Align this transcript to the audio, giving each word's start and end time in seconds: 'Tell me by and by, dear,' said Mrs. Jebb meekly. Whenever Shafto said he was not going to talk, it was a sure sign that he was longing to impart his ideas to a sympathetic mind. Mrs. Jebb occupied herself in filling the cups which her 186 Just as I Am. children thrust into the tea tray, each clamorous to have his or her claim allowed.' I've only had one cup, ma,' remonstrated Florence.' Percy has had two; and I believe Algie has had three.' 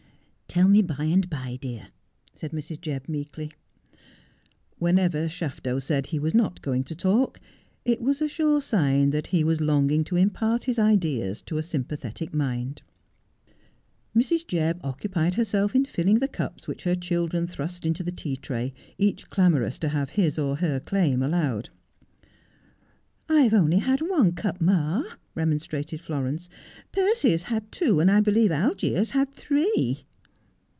'Tell 0.61 0.67
me 0.67 0.81
by 0.81 1.05
and 1.05 1.29
by, 1.29 1.57
dear,' 1.61 1.87
said 2.35 2.51
Mrs. 2.51 2.81
Jebb 2.81 3.07
meekly. 3.07 3.53
Whenever 4.79 5.29
Shafto 5.29 5.79
said 5.81 6.07
he 6.07 6.19
was 6.19 6.35
not 6.35 6.61
going 6.61 6.83
to 6.83 6.93
talk, 6.93 7.39
it 7.85 8.01
was 8.01 8.21
a 8.21 8.27
sure 8.27 8.59
sign 8.59 9.11
that 9.11 9.27
he 9.27 9.45
was 9.45 9.61
longing 9.61 10.03
to 10.03 10.17
impart 10.17 10.65
his 10.65 10.77
ideas 10.77 11.41
to 11.43 11.57
a 11.57 11.63
sympathetic 11.63 12.33
mind. 12.33 12.81
Mrs. 14.13 14.45
Jebb 14.45 14.81
occupied 14.83 15.35
herself 15.35 15.73
in 15.73 15.85
filling 15.85 16.19
the 16.19 16.27
cups 16.27 16.67
which 16.67 16.83
her 16.83 16.91
186 16.97 17.07
Just 17.07 17.11
as 17.15 17.15
I 17.15 17.15
Am. 17.15 17.15
children 17.15 17.47
thrust 17.47 17.85
into 17.85 18.03
the 18.03 18.11
tea 18.11 18.35
tray, 18.35 18.73
each 18.97 19.29
clamorous 19.29 19.79
to 19.79 19.87
have 19.87 20.09
his 20.09 20.37
or 20.37 20.57
her 20.57 20.81
claim 20.81 21.23
allowed.' 21.23 21.69
I've 23.29 23.53
only 23.53 23.77
had 23.77 24.01
one 24.01 24.33
cup, 24.33 24.59
ma,' 24.59 25.03
remonstrated 25.33 26.01
Florence.' 26.01 26.49
Percy 26.91 27.31
has 27.31 27.43
had 27.43 27.71
two; 27.71 28.01
and 28.01 28.11
I 28.11 28.19
believe 28.19 28.51
Algie 28.51 28.95
has 28.95 29.11
had 29.11 29.33
three.' 29.33 30.03